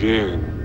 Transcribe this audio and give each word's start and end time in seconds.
again. 0.00 0.56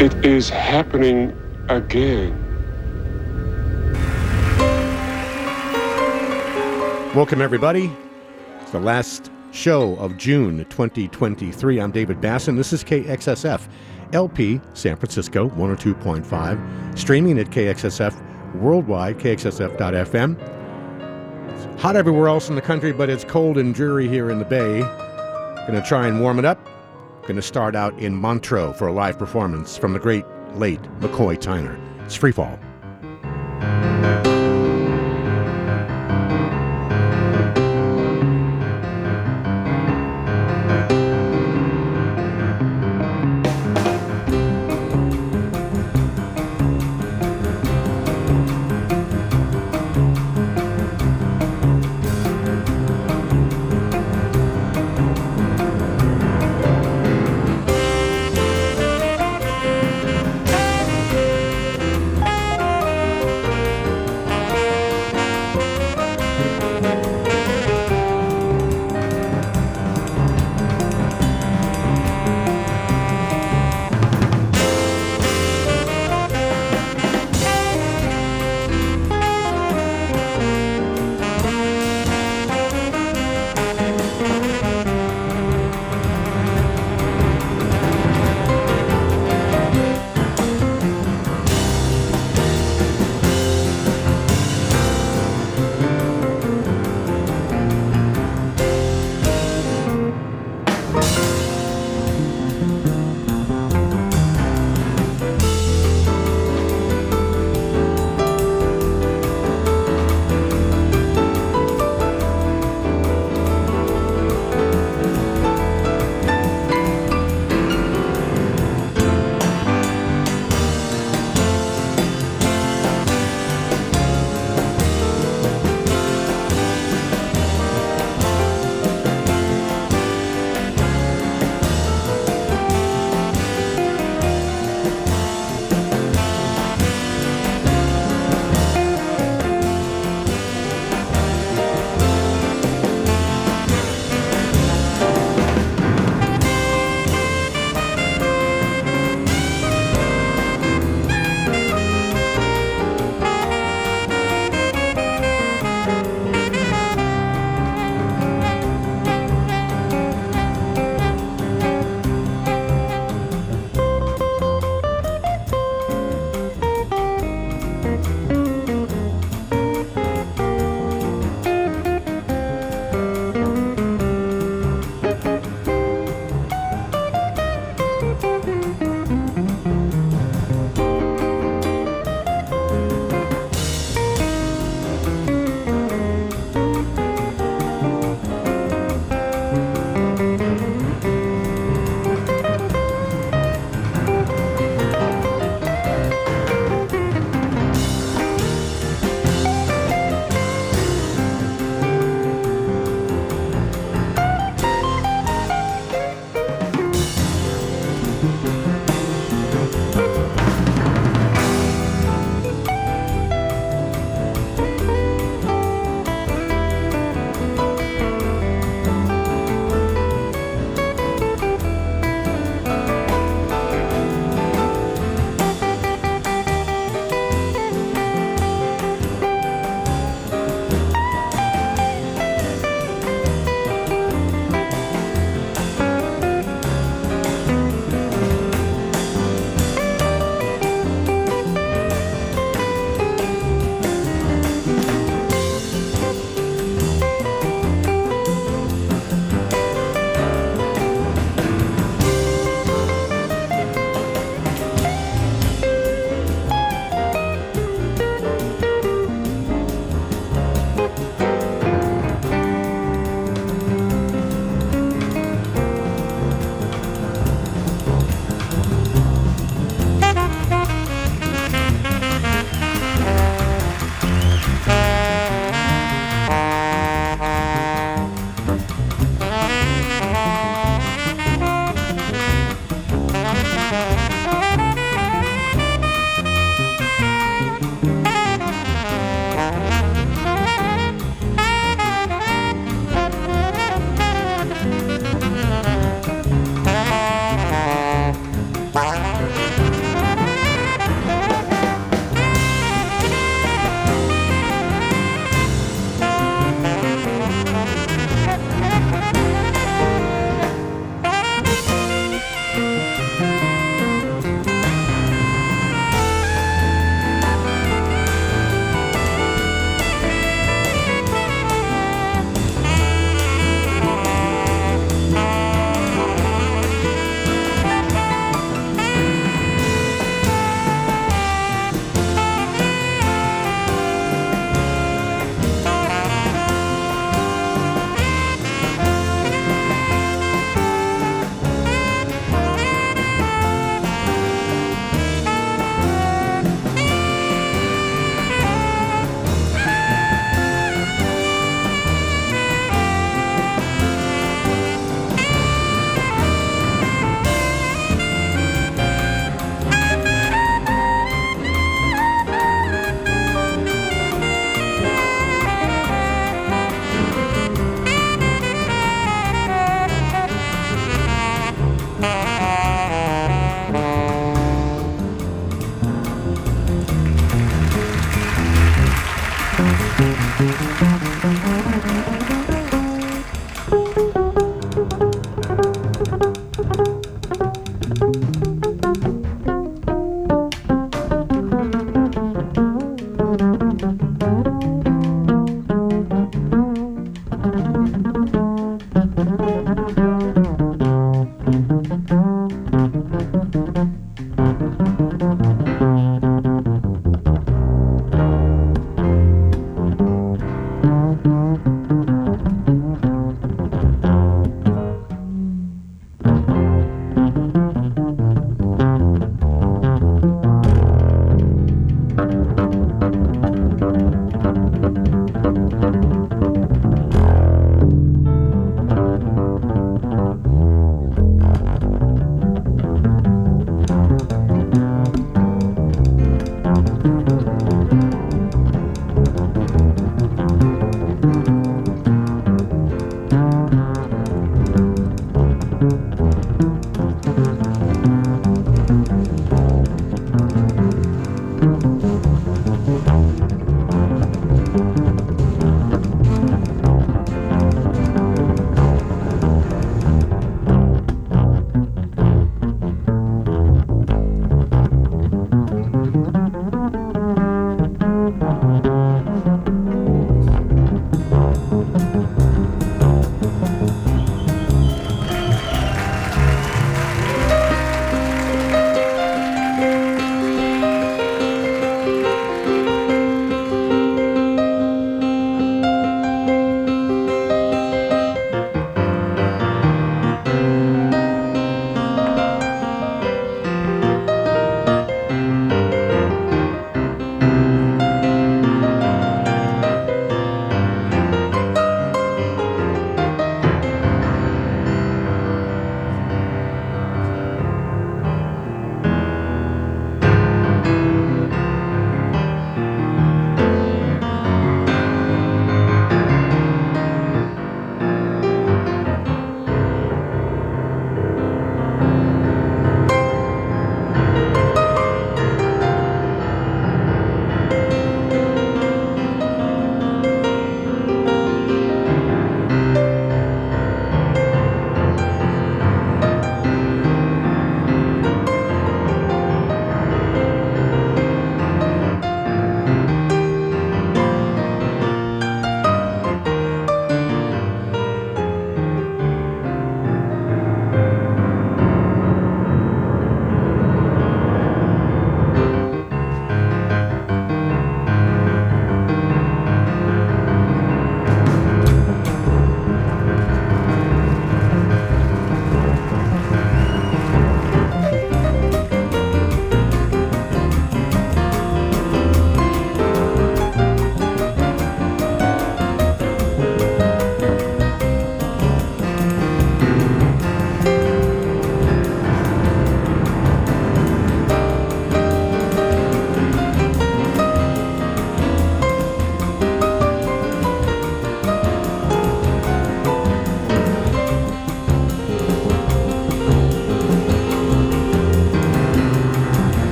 It 0.00 0.12
is 0.24 0.48
happening 0.48 1.36
again. 1.68 2.42
Welcome, 7.14 7.40
everybody. 7.40 7.90
It's 8.60 8.72
the 8.72 8.80
last 8.80 9.30
show 9.52 9.94
of 9.96 10.16
June 10.16 10.58
2023. 10.66 11.80
I'm 11.80 11.92
David 11.92 12.20
Basson. 12.20 12.56
This 12.56 12.72
is 12.72 12.82
KXSF, 12.82 13.68
LP, 14.12 14.60
San 14.74 14.96
Francisco, 14.96 15.48
102.5, 15.50 16.98
streaming 16.98 17.38
at 17.38 17.46
KXSF 17.46 18.54
worldwide, 18.56 19.18
KXSF.FM. 19.18 20.55
Hot 21.78 21.94
everywhere 21.94 22.28
else 22.28 22.48
in 22.48 22.54
the 22.54 22.62
country, 22.62 22.90
but 22.90 23.10
it's 23.10 23.22
cold 23.22 23.58
and 23.58 23.74
dreary 23.74 24.08
here 24.08 24.30
in 24.30 24.38
the 24.38 24.46
Bay. 24.46 24.80
Gonna 25.66 25.84
try 25.86 26.06
and 26.06 26.22
warm 26.22 26.38
it 26.38 26.44
up. 26.46 26.58
Gonna 27.26 27.42
start 27.42 27.76
out 27.76 27.96
in 27.98 28.14
Montreux 28.14 28.72
for 28.72 28.88
a 28.88 28.92
live 28.92 29.18
performance 29.18 29.76
from 29.76 29.92
the 29.92 29.98
great 29.98 30.24
late 30.54 30.80
McCoy 31.00 31.36
Tyner. 31.36 31.78
It's 32.04 32.16
Freefall. 32.16 32.58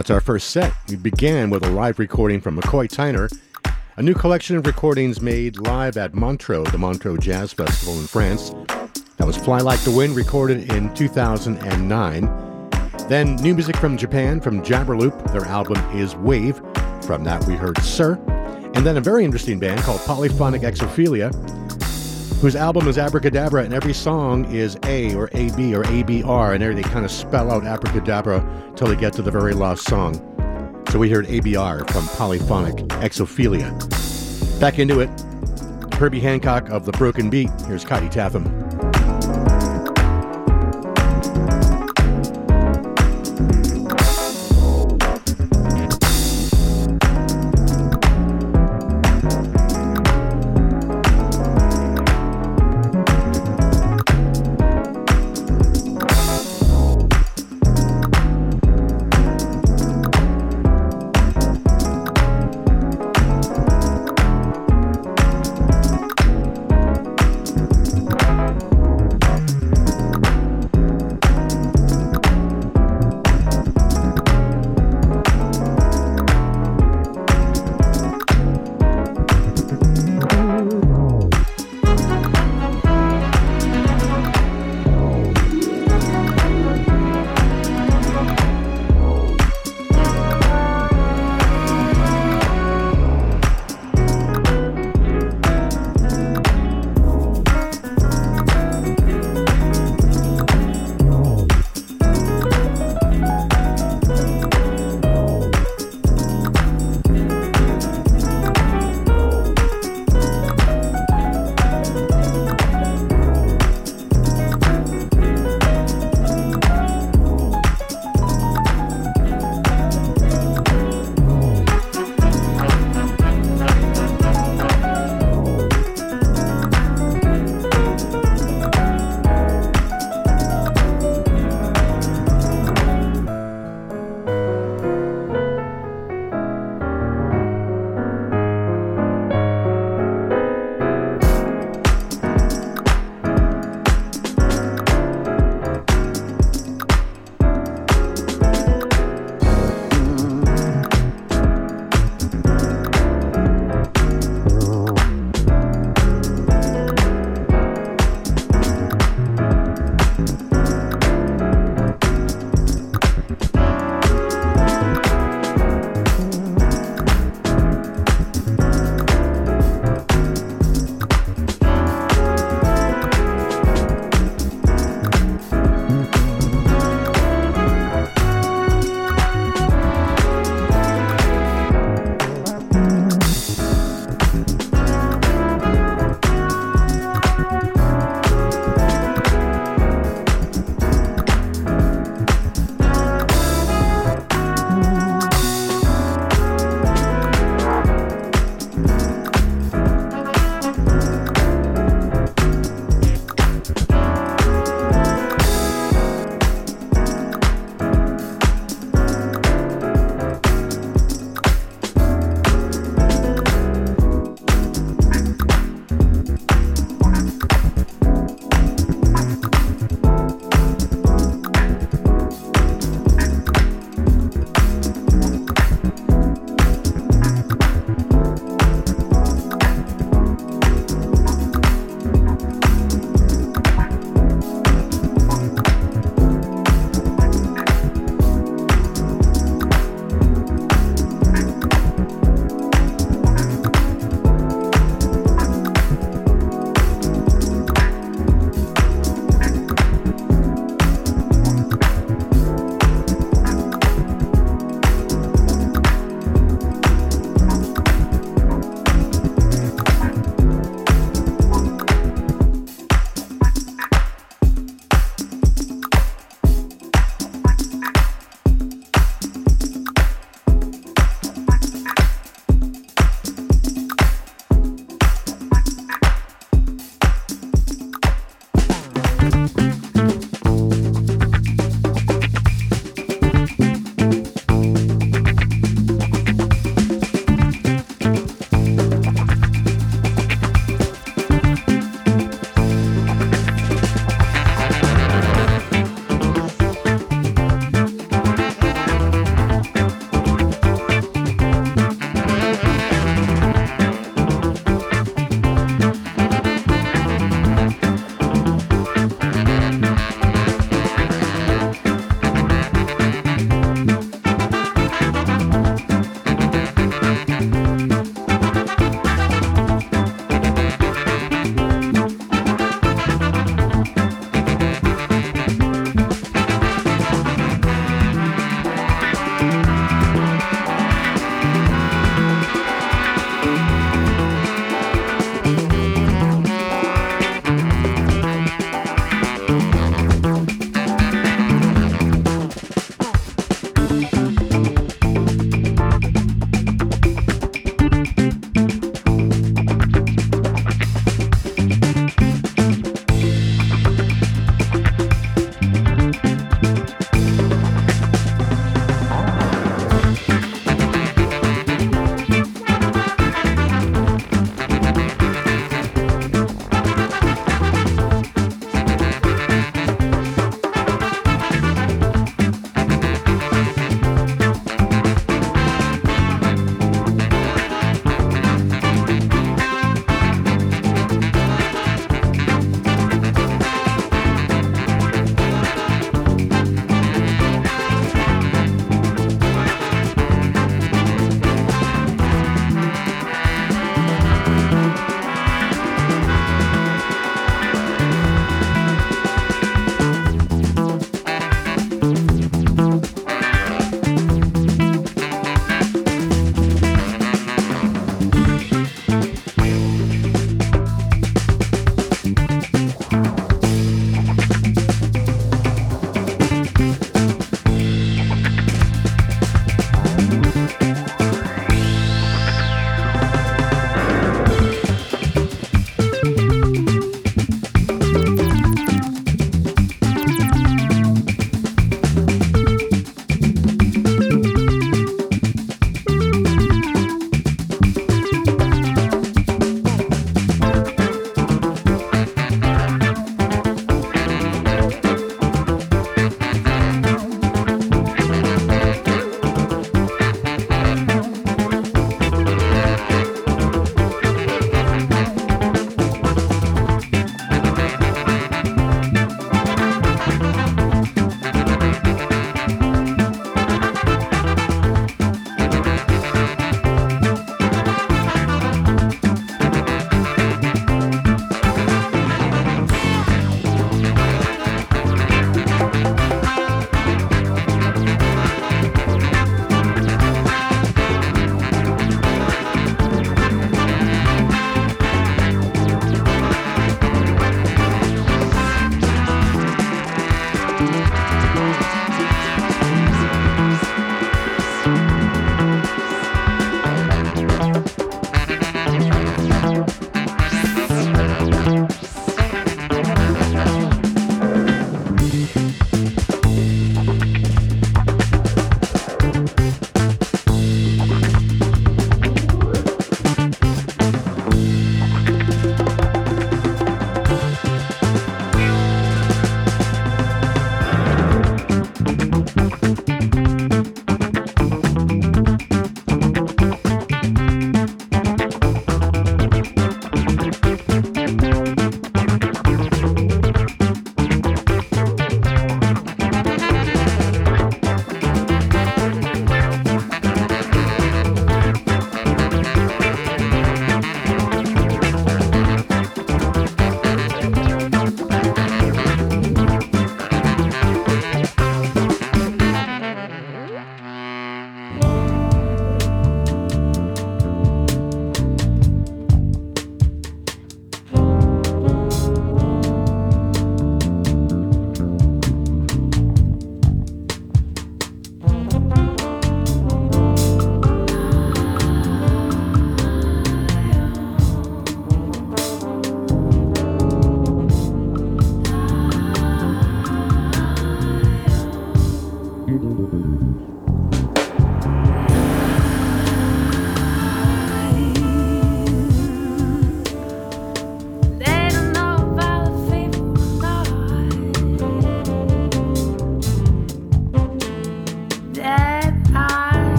That's 0.00 0.08
our 0.08 0.22
first 0.22 0.48
set. 0.48 0.72
We 0.88 0.96
began 0.96 1.50
with 1.50 1.62
a 1.62 1.68
live 1.68 1.98
recording 1.98 2.40
from 2.40 2.58
McCoy 2.58 2.88
Tyner, 2.88 3.30
a 3.98 4.02
new 4.02 4.14
collection 4.14 4.56
of 4.56 4.64
recordings 4.64 5.20
made 5.20 5.58
live 5.58 5.98
at 5.98 6.14
Montreux, 6.14 6.64
the 6.64 6.78
Montreux 6.78 7.18
Jazz 7.18 7.52
Festival 7.52 8.00
in 8.00 8.06
France. 8.06 8.48
That 9.18 9.26
was 9.26 9.36
Fly 9.36 9.58
Like 9.58 9.78
the 9.80 9.90
Wind, 9.90 10.16
recorded 10.16 10.72
in 10.72 10.94
2009. 10.94 12.70
Then 13.10 13.36
new 13.36 13.54
music 13.54 13.76
from 13.76 13.98
Japan, 13.98 14.40
from 14.40 14.62
Jabberloop. 14.62 15.32
Their 15.34 15.44
album 15.44 15.76
is 15.94 16.16
Wave. 16.16 16.62
From 17.02 17.22
that, 17.24 17.44
we 17.46 17.52
heard 17.52 17.76
Sir. 17.82 18.14
And 18.74 18.86
then 18.86 18.96
a 18.96 19.02
very 19.02 19.22
interesting 19.22 19.58
band 19.58 19.82
called 19.82 20.00
Polyphonic 20.06 20.62
Exophilia, 20.62 21.30
whose 22.40 22.56
album 22.56 22.88
is 22.88 22.96
Abracadabra, 22.96 23.64
and 23.64 23.74
every 23.74 23.92
song 23.92 24.50
is 24.50 24.78
A 24.84 25.14
or 25.14 25.28
AB 25.34 25.74
or 25.74 25.82
ABR, 25.82 26.54
and 26.54 26.62
there 26.62 26.74
they 26.74 26.80
kind 26.80 27.04
of 27.04 27.10
spell 27.10 27.50
out 27.50 27.64
Abracadabra 27.64 28.69
till 28.80 28.88
they 28.88 28.96
get 28.96 29.12
to 29.12 29.20
the 29.20 29.30
very 29.30 29.52
last 29.52 29.84
song. 29.84 30.14
So 30.88 30.98
we 30.98 31.10
heard 31.10 31.26
ABR 31.26 31.86
from 31.90 32.08
Polyphonic 32.16 32.76
Exophilia. 33.02 33.68
Back 34.58 34.78
into 34.78 35.00
it, 35.00 35.10
Herbie 35.96 36.18
Hancock 36.18 36.70
of 36.70 36.86
The 36.86 36.92
Broken 36.92 37.28
Beat. 37.28 37.50
Here's 37.66 37.84
Kaidi 37.84 38.10
Tatham. 38.10 38.59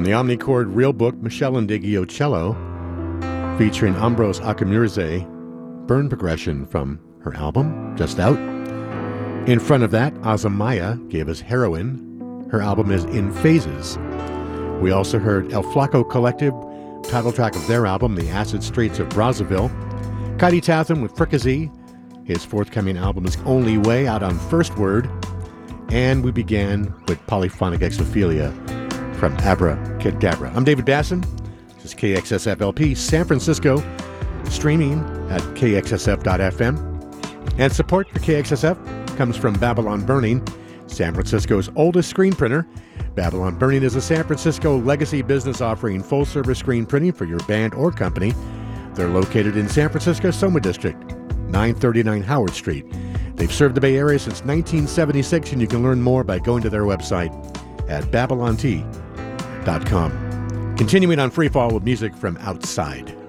From 0.00 0.06
the 0.06 0.12
Omnichord 0.12 0.74
Real 0.74 0.94
Book, 0.94 1.14
Meshell 1.16 1.62
Ndegeocello, 1.62 2.56
featuring 3.58 3.94
Ambrose 3.96 4.40
Akinmusire, 4.40 5.26
Burn 5.86 6.08
Progression 6.08 6.64
from 6.64 6.98
her 7.22 7.36
album, 7.36 7.94
just 7.98 8.18
out. 8.18 8.38
In 9.46 9.60
front 9.60 9.82
of 9.82 9.90
that, 9.90 10.14
Azamiah 10.22 11.06
gave 11.10 11.28
us 11.28 11.40
Heroine. 11.40 12.48
Her 12.50 12.62
album 12.62 12.90
is 12.90 13.04
In 13.04 13.30
Phases. 13.30 13.98
We 14.80 14.90
also 14.90 15.18
heard 15.18 15.52
El 15.52 15.64
Flaco 15.64 16.02
Collective, 16.08 16.54
title 17.10 17.30
track 17.30 17.54
of 17.54 17.66
their 17.66 17.84
album, 17.84 18.14
The 18.14 18.30
Acid 18.30 18.62
Streets 18.62 19.00
of 19.00 19.10
Brazzaville. 19.10 19.68
Kaidi 20.38 20.62
Tatham 20.62 21.02
with 21.02 21.14
Fricassee. 21.14 21.70
His 22.24 22.42
forthcoming 22.42 22.96
album 22.96 23.26
is 23.26 23.36
Only 23.44 23.76
Way, 23.76 24.06
out 24.06 24.22
on 24.22 24.38
First 24.48 24.78
Word. 24.78 25.10
And 25.90 26.24
we 26.24 26.30
began 26.30 26.94
with 27.06 27.18
Polyphonic 27.26 27.80
Exophilia 27.80 28.50
from 29.20 29.36
Abra 29.40 29.76
Cadabra. 30.00 30.50
I'm 30.56 30.64
David 30.64 30.86
Basson. 30.86 31.22
This 31.74 31.84
is 31.84 31.94
KXSFLP 31.94 32.96
San 32.96 33.26
Francisco, 33.26 33.76
streaming 34.44 35.00
at 35.28 35.42
kxsf.fm. 35.54 37.58
And 37.58 37.70
support 37.70 38.08
for 38.08 38.18
KXSF 38.20 39.16
comes 39.18 39.36
from 39.36 39.52
Babylon 39.58 40.06
Burning, 40.06 40.42
San 40.86 41.12
Francisco's 41.12 41.68
oldest 41.76 42.08
screen 42.08 42.32
printer. 42.32 42.66
Babylon 43.14 43.58
Burning 43.58 43.82
is 43.82 43.94
a 43.94 44.00
San 44.00 44.24
Francisco 44.24 44.78
legacy 44.78 45.20
business 45.20 45.60
offering 45.60 46.02
full 46.02 46.24
service 46.24 46.58
screen 46.58 46.86
printing 46.86 47.12
for 47.12 47.26
your 47.26 47.40
band 47.40 47.74
or 47.74 47.92
company. 47.92 48.32
They're 48.94 49.10
located 49.10 49.54
in 49.54 49.68
San 49.68 49.90
Francisco 49.90 50.30
Soma 50.30 50.60
District, 50.60 50.98
939 51.50 52.22
Howard 52.22 52.54
Street. 52.54 52.86
They've 53.36 53.52
served 53.52 53.74
the 53.74 53.82
Bay 53.82 53.98
Area 53.98 54.18
since 54.18 54.40
1976, 54.44 55.52
and 55.52 55.60
you 55.60 55.68
can 55.68 55.82
learn 55.82 56.00
more 56.00 56.24
by 56.24 56.38
going 56.38 56.62
to 56.62 56.70
their 56.70 56.84
website 56.84 57.30
at 57.90 58.10
babylontee.com. 59.64 60.76
Continuing 60.76 61.18
on 61.18 61.30
Freefall 61.30 61.72
with 61.72 61.84
music 61.84 62.14
from 62.14 62.36
outside. 62.38 63.19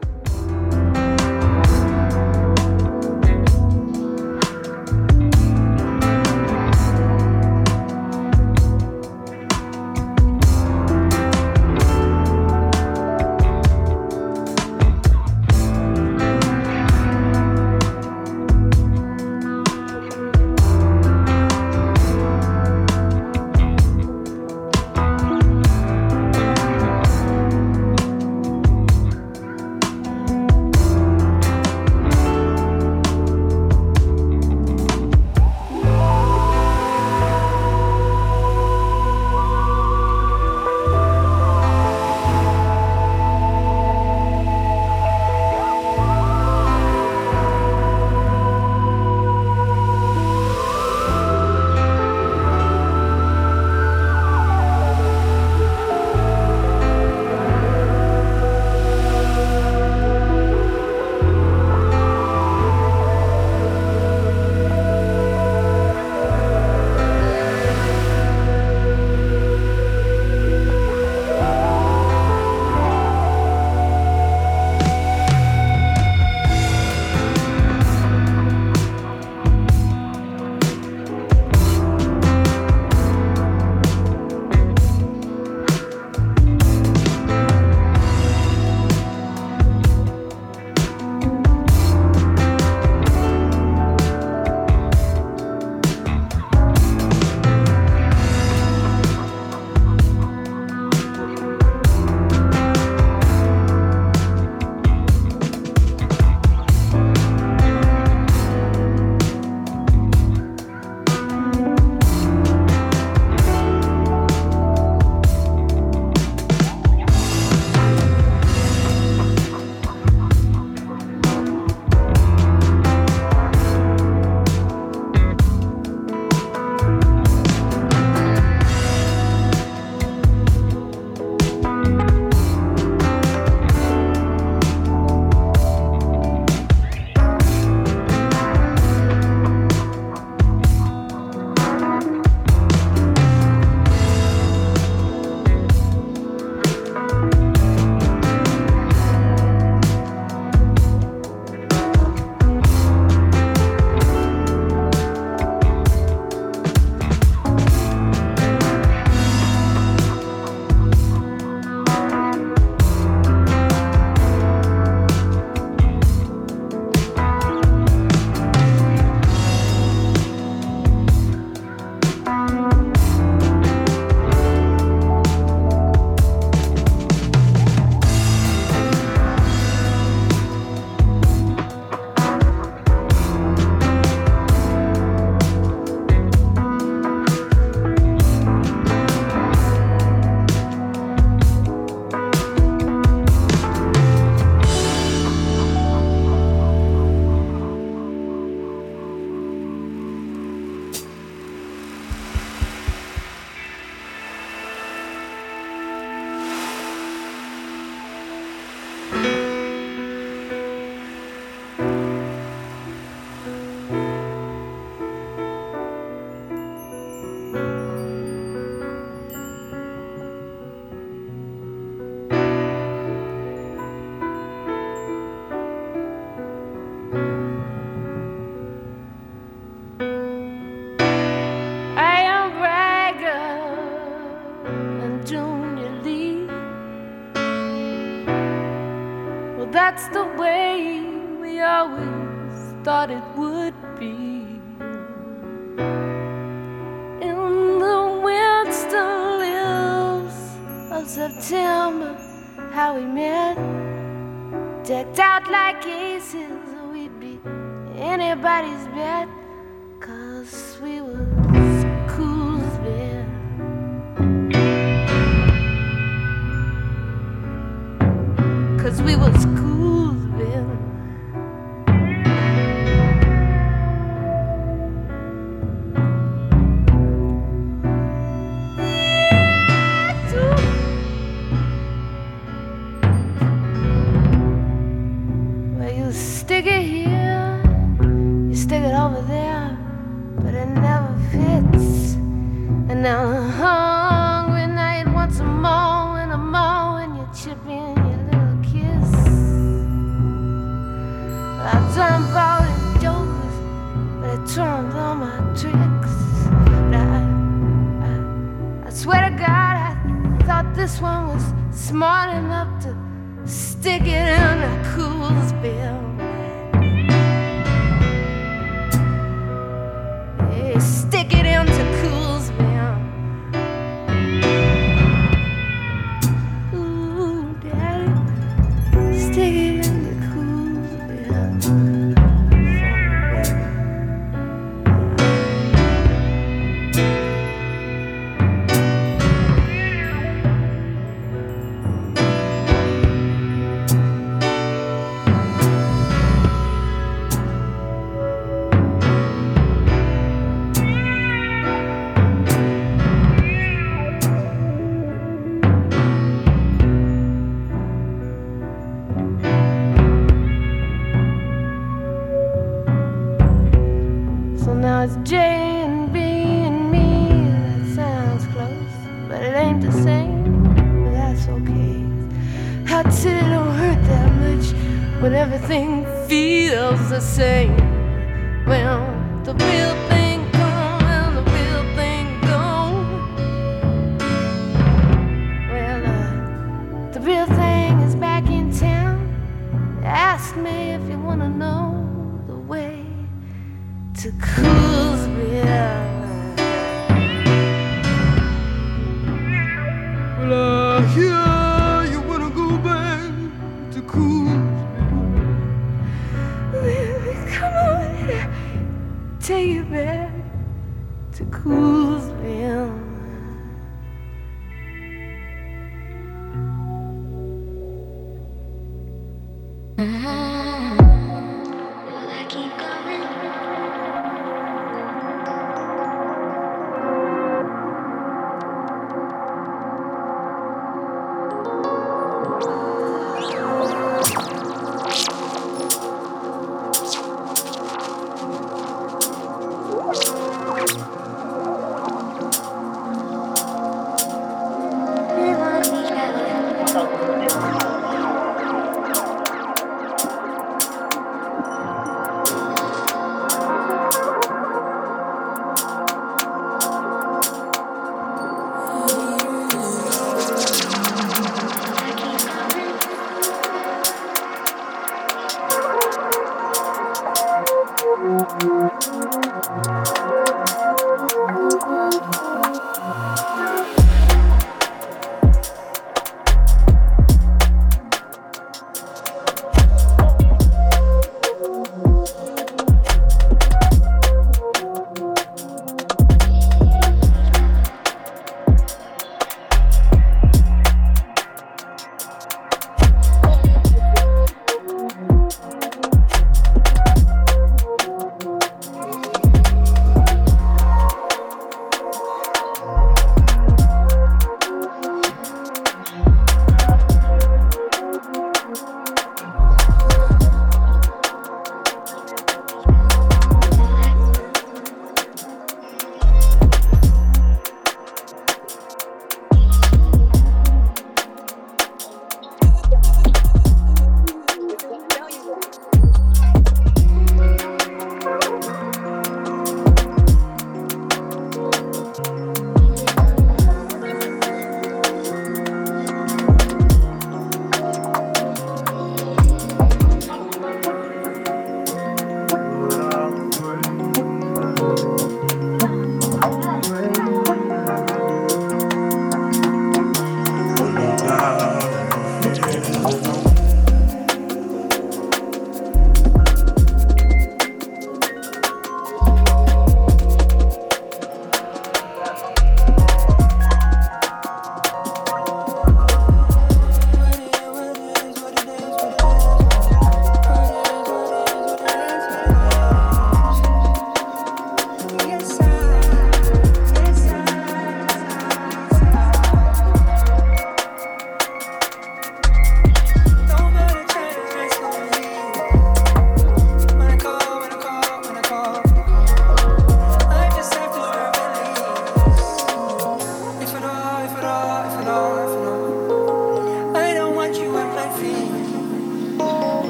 Cause 268.82 269.00
we 269.00 269.16
was 269.16 269.46
cool 269.46 269.81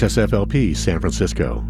KXSFLP 0.00 0.74
San 0.74 0.98
Francisco. 0.98 1.69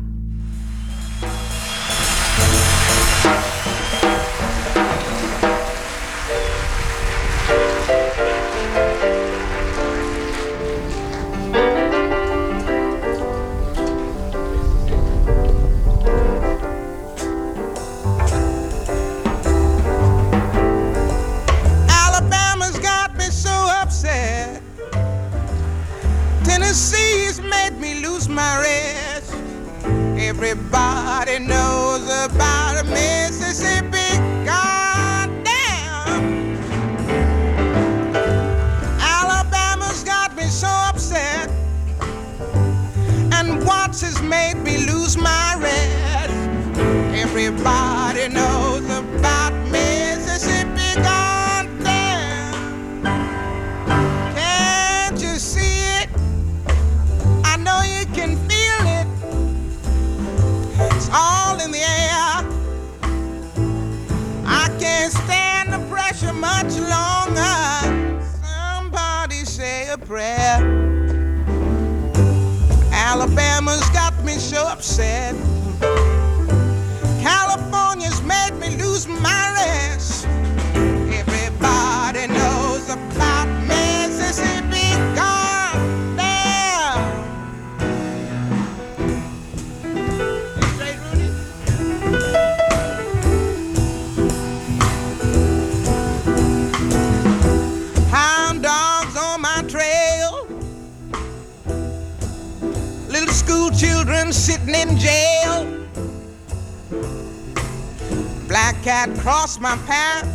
My 109.61 109.77
path. 109.87 110.27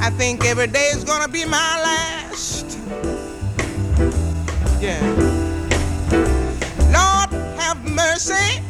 I 0.00 0.08
think 0.10 0.44
every 0.44 0.68
day 0.68 0.88
is 0.94 1.02
gonna 1.02 1.26
be 1.26 1.44
my 1.44 1.82
last. 1.82 2.78
Yeah. 4.80 5.02
Lord, 6.94 7.30
have 7.58 7.84
mercy 7.84 8.62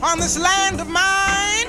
on 0.00 0.20
this 0.20 0.38
land 0.38 0.80
of 0.80 0.88
mine. 0.88 1.68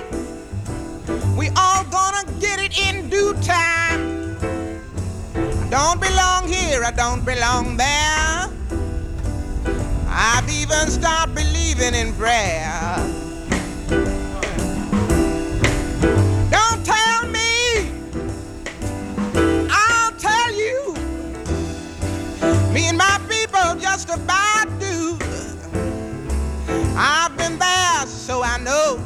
We 1.35 1.49
all 1.55 1.83
gonna 1.85 2.25
get 2.39 2.59
it 2.59 2.77
in 2.77 3.09
due 3.09 3.33
time. 3.41 4.37
I 5.35 5.67
don't 5.69 5.99
belong 5.99 6.47
here, 6.47 6.83
I 6.83 6.91
don't 6.91 7.25
belong 7.25 7.75
there. 7.75 8.60
I've 10.23 10.47
even 10.51 10.87
stopped 10.91 11.33
believing 11.33 11.95
in 11.95 12.13
prayer. 12.13 12.95
Don't 16.51 16.85
tell 16.85 17.27
me, 17.27 17.89
I'll 19.71 20.11
tell 20.19 20.51
you. 20.53 20.93
Me 22.71 22.89
and 22.89 22.99
my 22.99 23.19
people 23.27 23.75
just 23.81 24.09
about 24.09 24.67
do. 24.79 25.17
I've 26.95 27.35
been 27.35 27.57
there, 27.57 28.05
so 28.05 28.43
I 28.43 28.59
know. 28.59 29.03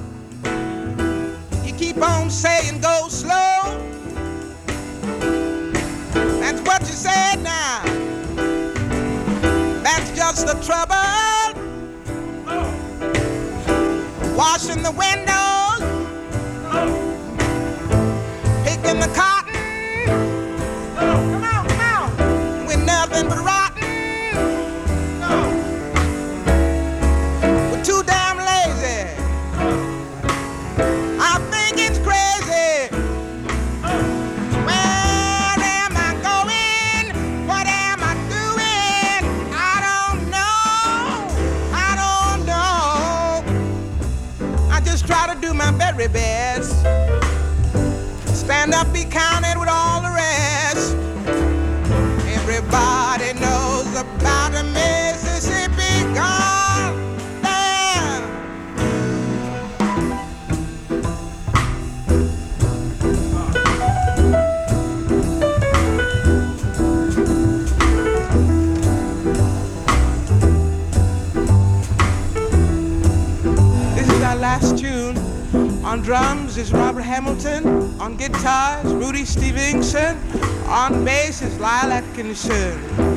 You 1.63 1.74
keep 1.76 1.95
on 2.01 2.30
saying 2.30 2.82
go 2.82 3.07
slow. 3.07 3.80
That's 6.41 6.59
what 6.63 6.82
you 6.82 6.88
said 7.07 7.41
now. 7.41 7.64
Just 10.36 10.47
the 10.47 10.53
trouble. 10.65 10.95
Washing 14.36 14.83
the 14.83 14.91
windows, 14.91 15.44
very 45.97 46.34
On 75.95 76.01
drums 76.01 76.57
is 76.57 76.73
Robert 76.73 77.03
Hamilton. 77.03 77.65
On 78.01 78.17
guitars, 78.17 78.93
Rudy 78.93 79.23
Stevenson. 79.23 80.17
On 80.67 81.05
bass 81.05 81.41
is 81.41 81.57
Lisle 81.57 81.93
Atkinson. 81.93 83.14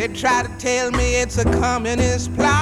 They 0.00 0.08
try 0.08 0.42
to 0.42 0.48
tell 0.56 0.90
me 0.92 1.16
it's 1.16 1.36
a 1.36 1.44
communist 1.44 2.34
plot. 2.34 2.59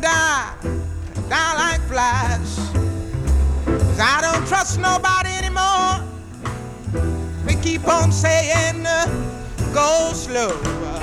Die, 0.00 0.52
die 1.28 1.54
like 1.56 1.80
flies. 1.88 2.56
Cause 3.64 4.00
I 4.00 4.20
don't 4.20 4.46
trust 4.46 4.78
nobody 4.78 5.30
anymore. 5.30 6.02
We 7.46 7.54
keep 7.56 7.86
on 7.88 8.12
saying, 8.12 8.86
uh, 8.86 9.06
go 9.74 10.12
slow. 10.14 10.97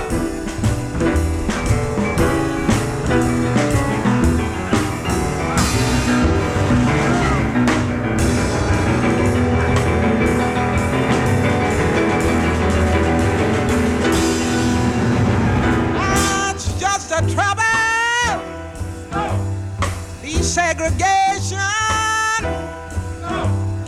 Desegregation. 20.55 21.59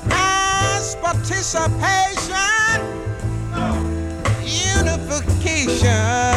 Mass 0.10 0.98
participation. 1.00 2.82
Unification. 4.44 6.37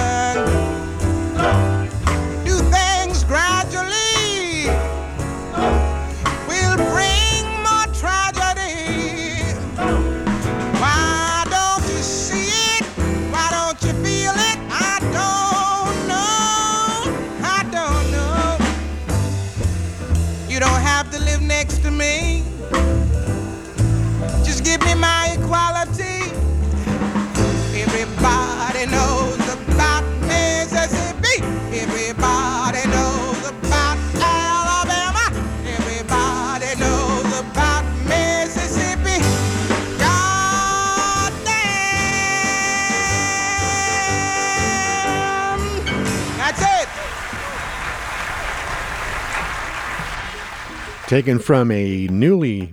Taken 51.10 51.40
from 51.40 51.72
a 51.72 52.06
newly 52.06 52.72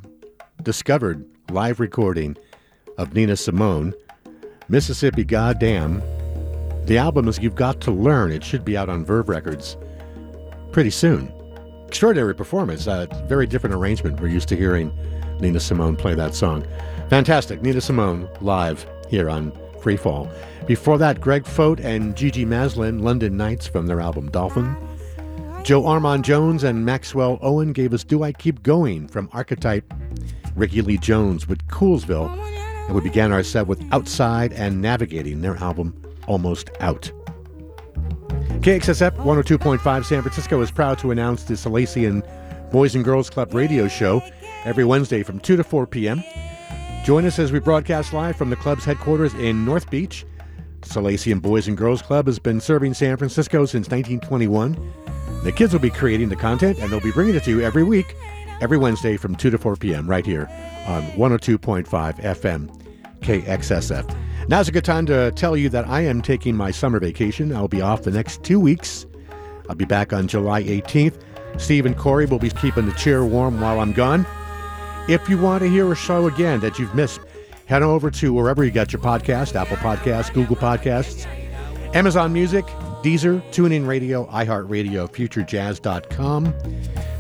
discovered 0.61 1.25
live 1.49 1.79
recording 1.79 2.37
of 2.99 3.15
Nina 3.15 3.35
Simone, 3.35 3.95
Mississippi 4.69 5.23
Goddam. 5.23 6.03
The 6.85 6.99
album 6.99 7.27
is 7.27 7.39
You've 7.39 7.55
Got 7.55 7.81
to 7.81 7.89
Learn. 7.89 8.31
It 8.31 8.43
should 8.43 8.63
be 8.63 8.77
out 8.77 8.89
on 8.89 9.03
Verve 9.03 9.27
Records 9.27 9.75
pretty 10.71 10.91
soon. 10.91 11.33
Extraordinary 11.87 12.35
performance. 12.35 12.85
Uh, 12.85 13.07
very 13.25 13.47
different 13.47 13.73
arrangement. 13.73 14.19
We're 14.21 14.27
used 14.27 14.49
to 14.49 14.55
hearing 14.55 14.95
Nina 15.39 15.59
Simone 15.59 15.95
play 15.95 16.13
that 16.13 16.35
song. 16.35 16.63
Fantastic. 17.09 17.63
Nina 17.63 17.81
Simone 17.81 18.29
live 18.41 18.85
here 19.09 19.31
on 19.31 19.51
Freefall. 19.79 20.31
Before 20.67 20.99
that, 20.99 21.19
Greg 21.19 21.47
Foat 21.47 21.79
and 21.79 22.15
Gigi 22.15 22.45
Maslin, 22.45 23.01
London 23.01 23.35
Nights 23.35 23.65
from 23.65 23.87
their 23.87 23.99
album 23.99 24.29
Dolphin. 24.29 24.77
Joe 25.67 25.81
Armon-Jones 25.81 26.63
and 26.63 26.85
Maxwell 26.85 27.37
Owin 27.41 27.73
gave 27.73 27.93
us 27.93 28.05
Do 28.05 28.23
I 28.23 28.31
Keep 28.31 28.63
Going 28.63 29.05
from 29.09 29.29
Archetype. 29.33 29.93
Rickie 30.55 30.81
Lee 30.81 30.97
Jones 30.97 31.45
with 31.45 31.67
Coolsville. 31.67 32.29
And 32.85 32.95
we 32.95 33.01
began 33.01 33.33
our 33.33 33.43
set 33.43 33.67
with 33.67 33.83
Outside 33.91 34.53
and 34.53 34.81
Navigating, 34.81 35.41
their 35.41 35.57
album 35.57 35.93
Almost 36.25 36.69
Out. 36.79 37.11
KXSF 38.61 39.17
102.5 39.17 40.05
San 40.05 40.21
Francisco 40.21 40.61
is 40.61 40.71
proud 40.71 40.99
to 40.99 41.11
announce 41.11 41.43
the 41.43 41.55
Salesian 41.55 42.25
Boys 42.71 42.95
and 42.95 43.03
Girls 43.03 43.29
Club 43.29 43.53
radio 43.53 43.89
show 43.89 44.23
every 44.63 44.85
Wednesday 44.85 45.21
from 45.21 45.37
2 45.37 45.57
to 45.57 45.65
4 45.65 45.85
p.m. 45.85 46.23
Join 47.03 47.25
us 47.25 47.39
as 47.39 47.51
we 47.51 47.59
broadcast 47.59 48.13
live 48.13 48.37
from 48.37 48.51
the 48.51 48.55
club's 48.55 48.85
headquarters 48.85 49.33
in 49.33 49.65
North 49.65 49.89
Beach. 49.89 50.25
Salesian 50.83 51.41
Boys 51.41 51.67
and 51.67 51.75
Girls 51.75 52.01
Club 52.01 52.27
has 52.27 52.39
been 52.39 52.61
serving 52.61 52.93
San 52.93 53.17
Francisco 53.17 53.65
since 53.65 53.89
1921. 53.89 55.06
The 55.43 55.51
kids 55.51 55.73
will 55.73 55.79
be 55.79 55.89
creating 55.89 56.29
the 56.29 56.35
content 56.35 56.79
and 56.79 56.91
they'll 56.91 56.99
be 56.99 57.11
bringing 57.11 57.35
it 57.35 57.43
to 57.43 57.51
you 57.51 57.61
every 57.61 57.83
week, 57.83 58.15
every 58.61 58.77
Wednesday 58.77 59.17
from 59.17 59.35
2 59.35 59.49
to 59.49 59.57
4 59.57 59.75
p.m. 59.77 60.09
right 60.09 60.25
here 60.25 60.49
on 60.87 61.03
102.5 61.11 61.87
FM 61.87 62.69
KXSF. 63.21 64.17
Now's 64.47 64.67
a 64.67 64.71
good 64.71 64.85
time 64.85 65.05
to 65.07 65.31
tell 65.31 65.57
you 65.57 65.69
that 65.69 65.87
I 65.87 66.01
am 66.01 66.21
taking 66.21 66.55
my 66.55 66.71
summer 66.71 66.99
vacation. 66.99 67.53
I'll 67.55 67.67
be 67.67 67.81
off 67.81 68.03
the 68.03 68.11
next 68.11 68.43
two 68.43 68.59
weeks. 68.59 69.05
I'll 69.69 69.75
be 69.75 69.85
back 69.85 70.13
on 70.13 70.27
July 70.27 70.63
18th. 70.63 71.21
Steve 71.57 71.85
and 71.85 71.97
Corey 71.97 72.25
will 72.25 72.39
be 72.39 72.49
keeping 72.49 72.85
the 72.85 72.93
chair 72.93 73.25
warm 73.25 73.59
while 73.59 73.79
I'm 73.79 73.93
gone. 73.93 74.25
If 75.09 75.27
you 75.29 75.37
want 75.37 75.63
to 75.63 75.69
hear 75.69 75.91
a 75.91 75.95
show 75.95 76.27
again 76.27 76.59
that 76.61 76.79
you've 76.79 76.93
missed, 76.93 77.19
head 77.65 77.83
over 77.83 78.11
to 78.11 78.33
wherever 78.33 78.63
you 78.63 78.71
got 78.71 78.93
your 78.93 79.01
podcast 79.01 79.55
Apple 79.55 79.77
Podcasts, 79.77 80.33
Google 80.33 80.55
Podcasts, 80.55 81.25
Amazon 81.95 82.31
Music, 82.31 82.65
Deezer, 83.07 83.41
TuneIn 83.51 83.87
Radio, 83.87 84.25
iHeartRadio, 84.25 85.09
FutureJazz.com, 85.09 86.53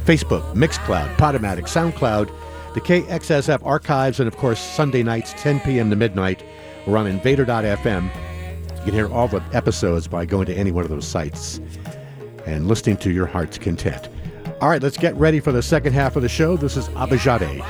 Facebook, 0.03 0.53
Mixcloud, 0.53 1.15
Podomatic, 1.15 1.63
SoundCloud, 1.63 2.29
the 2.73 2.81
KXSF 2.81 3.65
archives, 3.65 4.19
and 4.19 4.27
of 4.27 4.35
course, 4.35 4.59
Sunday 4.59 5.01
nights, 5.01 5.33
10 5.37 5.61
p.m. 5.61 5.89
to 5.89 5.95
midnight, 5.95 6.43
we're 6.85 6.97
on 6.97 7.07
Invader.fm. 7.07 8.03
You 8.79 8.83
can 8.83 8.93
hear 8.93 9.07
all 9.07 9.29
the 9.29 9.41
episodes 9.53 10.09
by 10.09 10.25
going 10.25 10.47
to 10.47 10.53
any 10.53 10.71
one 10.71 10.83
of 10.83 10.89
those 10.89 11.07
sites 11.07 11.61
and 12.45 12.67
listening 12.67 12.97
to 12.97 13.09
your 13.09 13.25
heart's 13.25 13.57
content. 13.57 14.09
All 14.59 14.67
right, 14.67 14.83
let's 14.83 14.97
get 14.97 15.15
ready 15.15 15.39
for 15.39 15.53
the 15.53 15.63
second 15.63 15.93
half 15.93 16.17
of 16.17 16.21
the 16.21 16.27
show. 16.27 16.57
This 16.57 16.75
is 16.75 16.89
Abajade. 16.89 17.63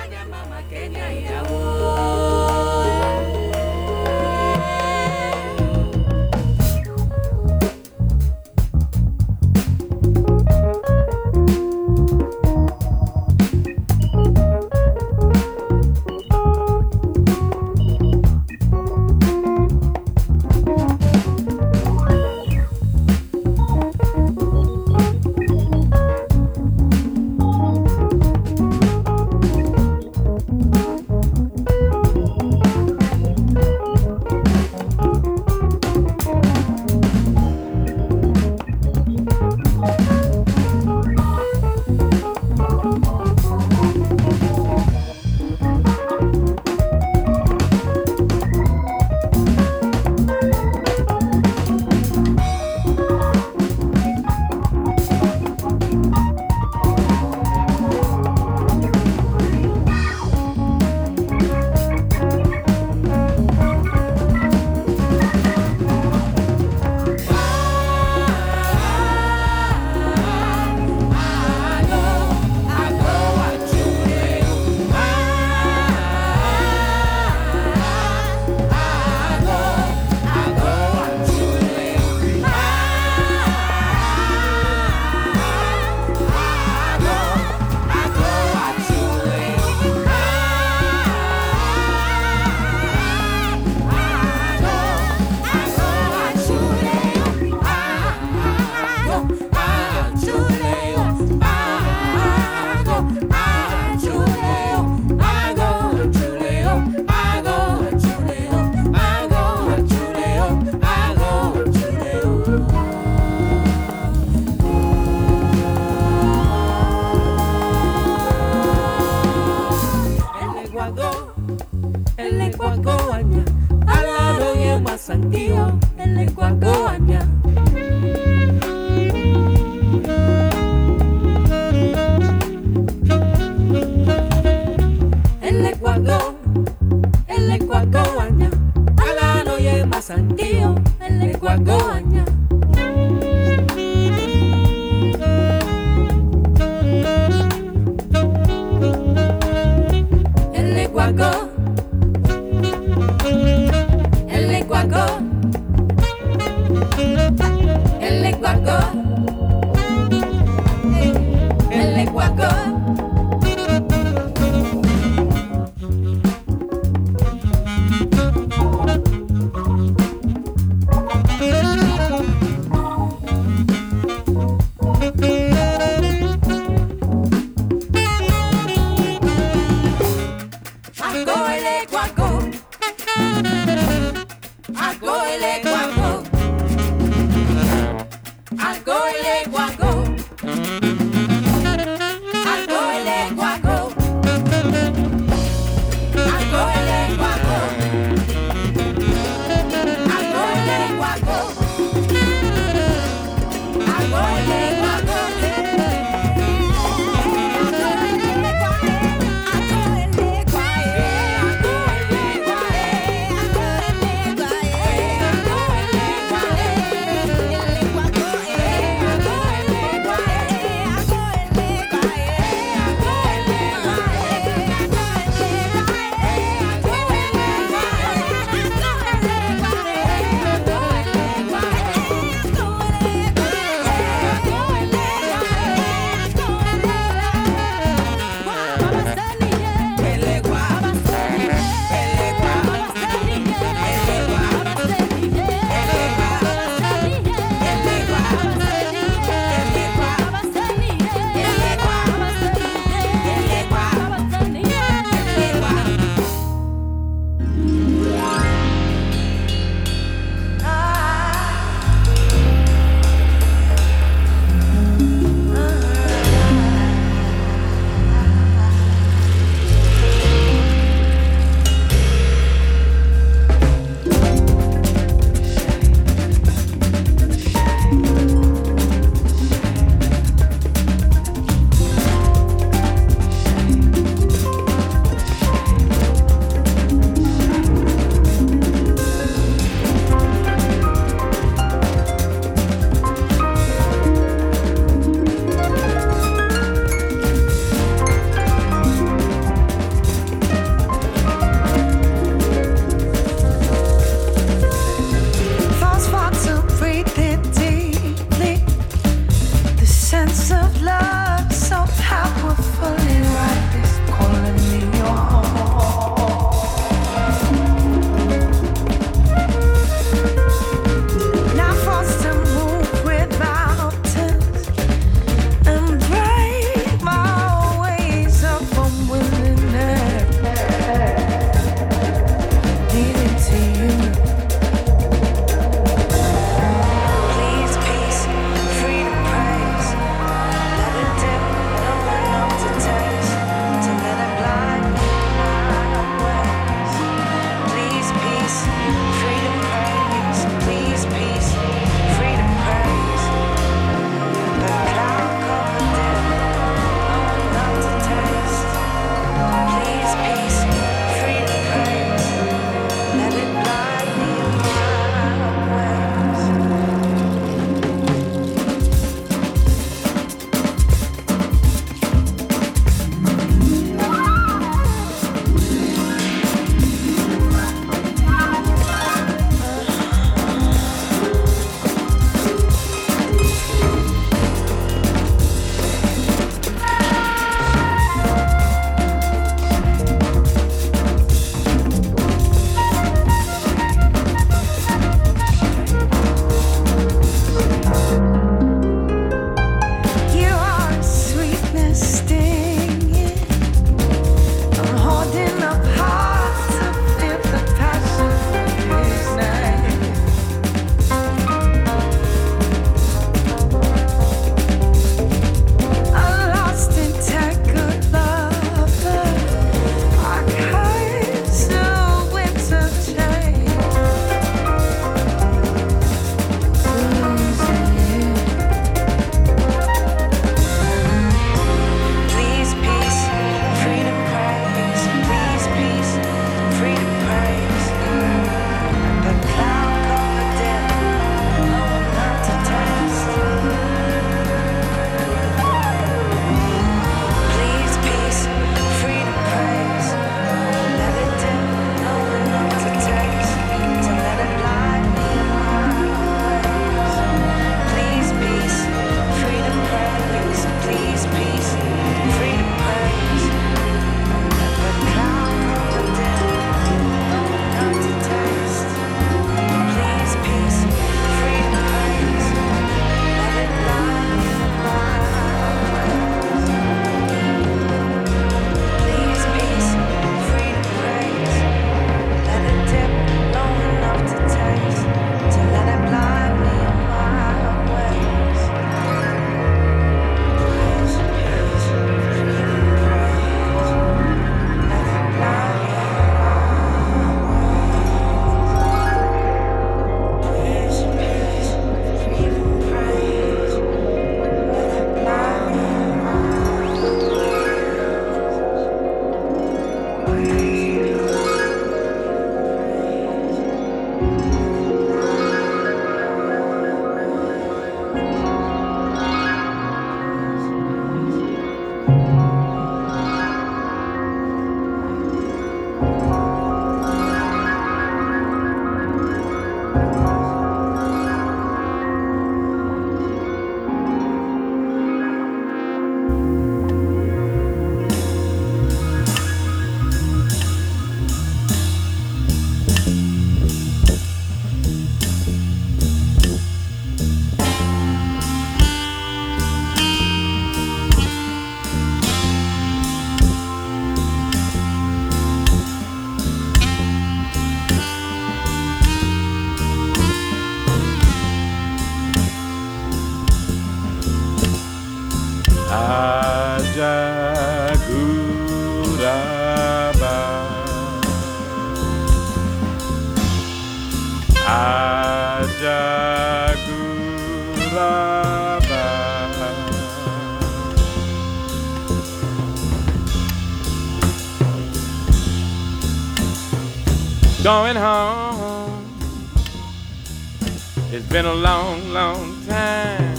Been 591.37 591.45
a 591.45 591.53
long, 591.53 592.09
long 592.09 592.65
time. 592.65 593.35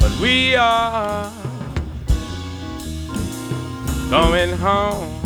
But 0.00 0.10
we 0.20 0.56
are 0.56 1.30
going 4.10 4.50
home. 4.58 5.22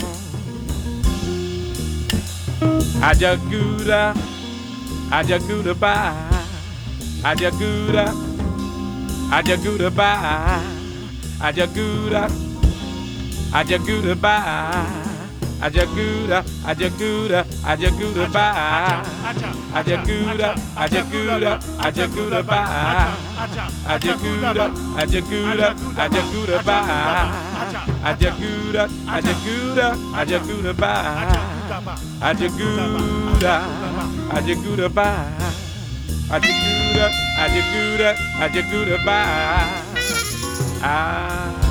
Ajaguda, 3.09 4.13
Ajaguda 5.09 5.73
bye, 5.81 6.45
Ajaguda, 7.25 8.13
Ajaguda 9.33 9.89
bye, 9.97 10.61
Ajaguda, 11.41 12.29
Ajaguda 13.61 14.15
bye. 14.21 15.09
Ajaguda, 15.61 16.45
Ajaguda, 16.69 17.45
Ajaguda 17.65 18.33
bye. 18.33 19.18
Ajaguda, 19.75 20.55
Ajaguda, 20.77 21.59
Ajaguda 21.79 22.43
bye. 22.43 23.13
Ajaguda, 23.87 24.65
Ajaguda, 24.97 25.69
Ajaguda 25.97 26.63
bye. 26.65 27.29
Ajaguda, 28.05 28.89
Ajaguda, 29.07 29.87
Ajaguda 30.17 30.73
bye. 30.73 31.29
Ajaguda, 32.21 33.55
Ajaguda 34.33 34.89
bye. 34.89 35.29
Ajaguda, 36.31 37.07
Ajaguda, 37.45 38.09
Ajaguda 38.41 38.97
bye. 39.05 39.69
Ah. 40.83 41.68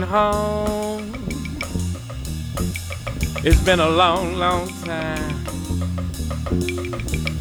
Home. 0.00 1.12
It's 3.44 3.60
been 3.60 3.78
a 3.80 3.88
long, 3.90 4.36
long 4.36 4.68
time. 4.84 5.44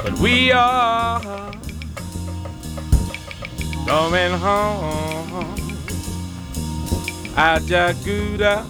But 0.04 0.20
we 0.20 0.52
are 0.52 1.22
going 3.88 4.34
home. 4.34 5.56
Ajaguda, 7.36 8.66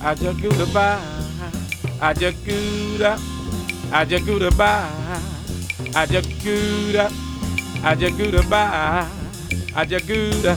Ajaguda 0.00 0.66
bye. 0.74 0.98
Ajaguda, 2.00 3.18
Ajaguda 3.92 4.50
bye. 4.56 4.88
Ajaguda, 5.94 7.08
Ajaguda 7.84 8.42
bye. 8.50 9.06
Ajaguda, 9.76 10.56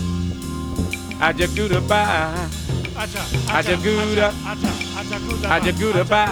Ajaguda 1.20 1.88
bye. 1.88 2.45
Ajaguda, 3.56 4.34
Ajaguda 5.56 6.04
bye. 6.04 6.28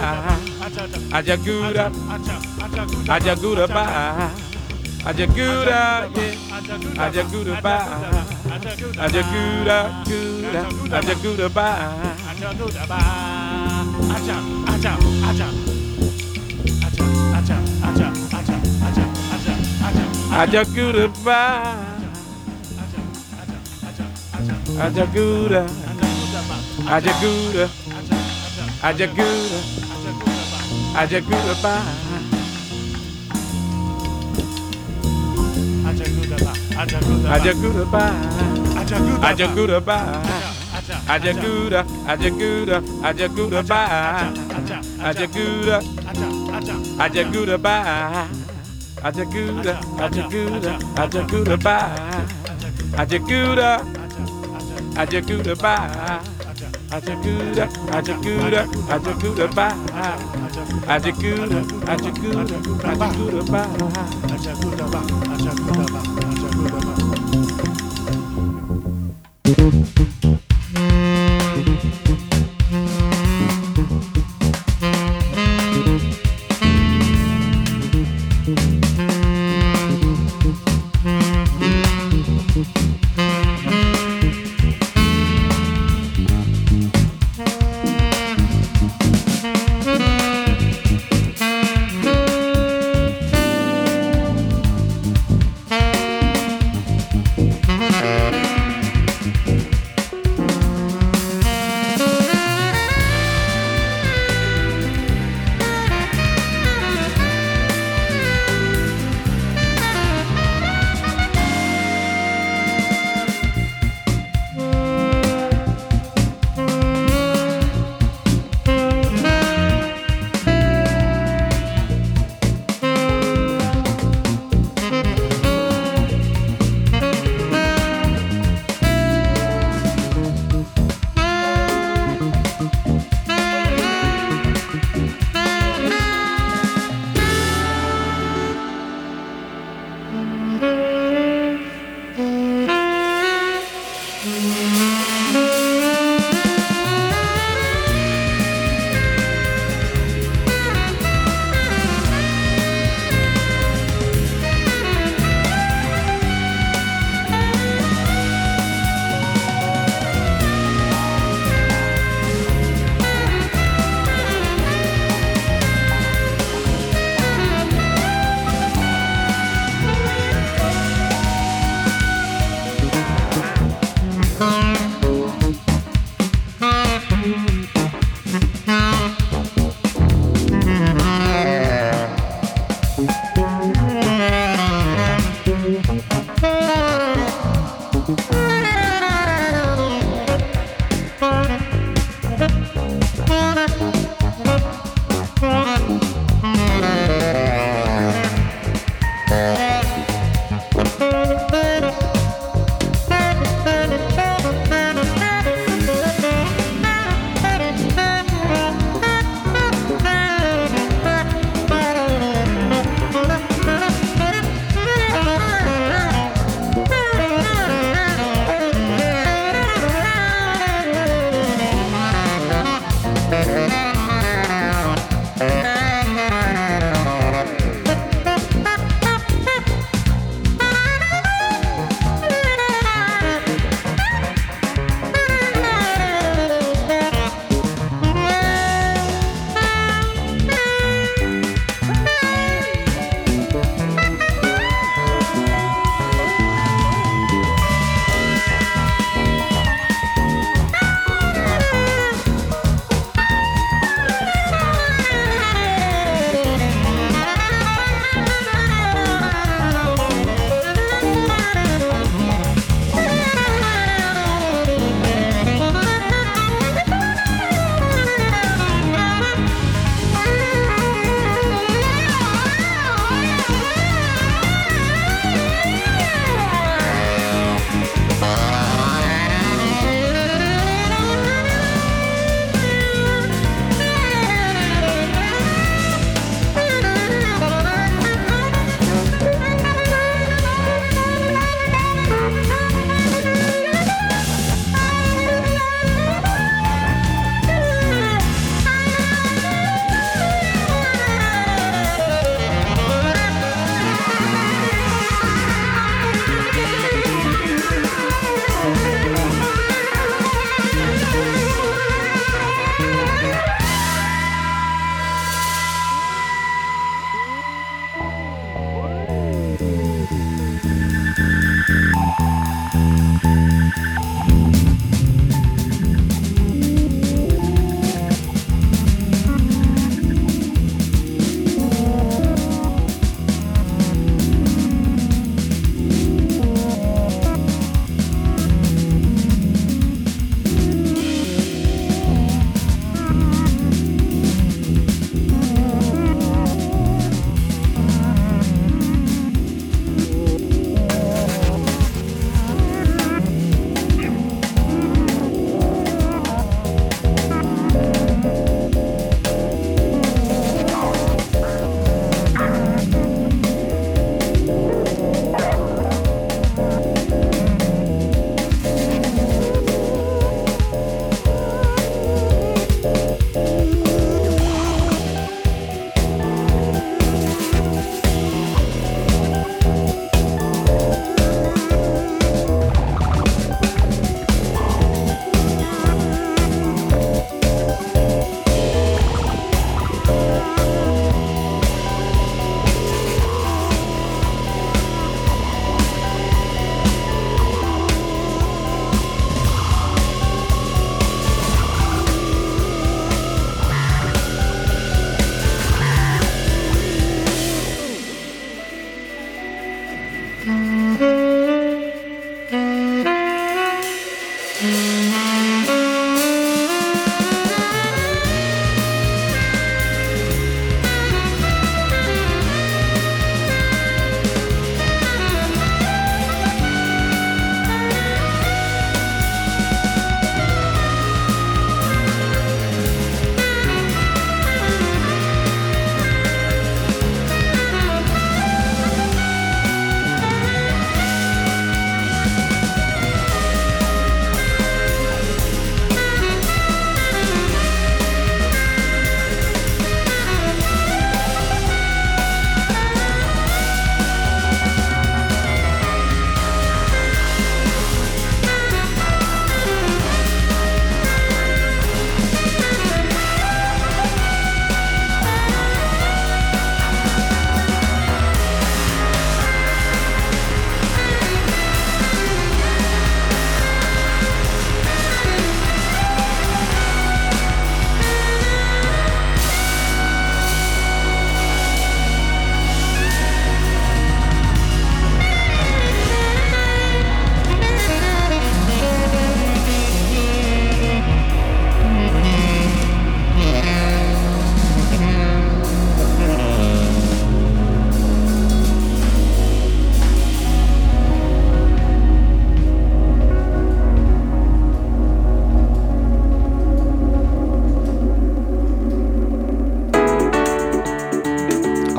Ajaguda, 1.10 1.84
Ajaguda 3.08 3.66
bye. 3.66 4.28
Ajaguda, 5.08 6.08
yeah. 6.16 7.04
Ajaguda 7.04 7.54
bye. 7.64 7.80
Ajaguda, 9.00 10.04
Guda, 10.04 10.60
Ajaguda 11.00 11.48
bye. 11.48 12.14
Ajaguda 24.84 25.83
bye. 26.82 26.96
Ajaguda, 26.96 27.64
Ajaguda, 28.82 29.58
Ajaguda, 29.94 30.44
Ajaguda 30.96 31.54
bye. 31.62 31.82
Ajaguda 37.34 37.84
bye. 37.90 38.14
Ajaguda 39.22 39.80
bye. 39.80 40.04
Ajaguda, 41.08 41.84
Ajaguda, 42.08 42.76
Ajaguda 43.02 43.62
bye. 43.62 44.32
Ajaguda, 45.04 45.76
Ajaguda 46.98 47.56
bye. 47.58 48.28
Ajaguda, 49.04 49.72
Ajaguda, 49.98 50.72
Ajaguda 54.96 55.54
bye. 55.56 56.33
Ajaguda, 56.94 57.68
Ajaguda 57.90 59.46
bye. 59.48 59.74
Ajaguda, 60.86 61.58
Ajaguda, 61.92 62.42
Ajaguda 62.90 63.42
bye. 63.50 63.66
Ajaguda, 64.32 64.84
Ajaguda, 64.84 65.00
Ajaguda 65.34 65.84
bye. 65.92 66.14
Thank 66.14 66.23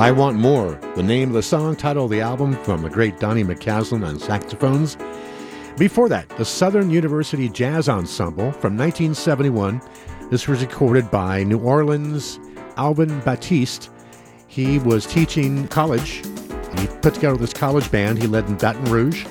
I 0.06 0.12
Want 0.12 0.38
More, 0.38 0.80
the 0.96 1.02
name 1.02 1.30
of 1.30 1.34
the 1.34 1.42
song, 1.42 1.76
title 1.76 2.06
of 2.06 2.12
the 2.12 2.22
album 2.22 2.54
from 2.64 2.84
the 2.84 2.92
great 2.92 3.20
Donny 3.20 3.44
McCaslin 3.44 4.06
on 4.06 4.20
saxophones. 4.20 4.98
Before 5.80 6.08
that, 6.10 6.30
the 6.38 6.46
Southern 6.46 6.92
University 6.92 7.50
Jazz 7.50 7.90
Ensemble 7.90 8.52
from 8.52 8.78
1971. 8.78 9.82
This 10.30 10.48
was 10.48 10.62
recorded 10.62 11.10
by 11.10 11.42
New 11.44 11.58
Orleans 11.58 12.40
Alvin 12.78 13.20
Batiste. 13.22 13.90
He 14.46 14.78
was 14.78 15.08
teaching 15.08 15.68
college. 15.70 16.22
He 16.78 16.86
put 17.02 17.16
together 17.16 17.38
this 17.38 17.52
college 17.52 17.92
band 17.92 18.22
he 18.22 18.28
led 18.28 18.48
in 18.48 18.58
Baton 18.58 18.86
Rouge. 18.86 19.26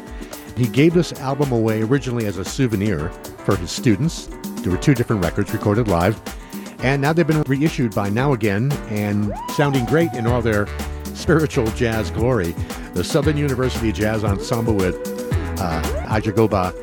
He 0.56 0.66
gave 0.66 0.92
this 0.92 1.12
album 1.20 1.52
away 1.52 1.82
originally 1.82 2.26
as 2.26 2.38
a 2.38 2.44
souvenir 2.44 3.10
for 3.44 3.54
his 3.54 3.70
students. 3.70 4.28
There 4.62 4.72
were 4.72 4.78
two 4.78 4.94
different 4.94 5.22
records 5.22 5.52
recorded 5.52 5.86
live. 5.86 6.20
And 6.84 7.00
now 7.00 7.14
they've 7.14 7.26
been 7.26 7.40
reissued 7.44 7.94
by 7.94 8.10
Now 8.10 8.34
Again 8.34 8.70
and 8.90 9.32
sounding 9.56 9.86
great 9.86 10.12
in 10.12 10.26
all 10.26 10.42
their 10.42 10.68
spiritual 11.14 11.66
jazz 11.68 12.10
glory. 12.10 12.54
The 12.92 13.02
Southern 13.02 13.38
University 13.38 13.90
Jazz 13.90 14.22
Ensemble 14.22 14.74
with 14.74 14.94
uh, 15.58 15.82
Ajagoba. 16.08 16.74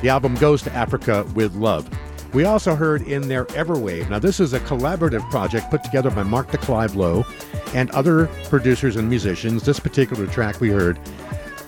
The 0.00 0.08
album 0.08 0.36
goes 0.36 0.62
to 0.62 0.72
Africa 0.72 1.26
with 1.34 1.54
love. 1.54 1.86
We 2.32 2.46
also 2.46 2.74
heard 2.74 3.02
in 3.02 3.28
their 3.28 3.44
Everwave. 3.44 4.08
Now, 4.08 4.18
this 4.18 4.40
is 4.40 4.54
a 4.54 4.60
collaborative 4.60 5.28
project 5.30 5.70
put 5.70 5.84
together 5.84 6.10
by 6.10 6.22
Mark 6.22 6.50
de 6.50 6.56
Clive 6.56 6.96
Lowe 6.96 7.26
and 7.74 7.90
other 7.90 8.28
producers 8.48 8.96
and 8.96 9.06
musicians. 9.06 9.64
This 9.64 9.78
particular 9.78 10.26
track 10.28 10.62
we 10.62 10.70
heard, 10.70 10.98